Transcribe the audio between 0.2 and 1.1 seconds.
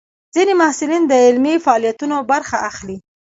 ځینې محصلین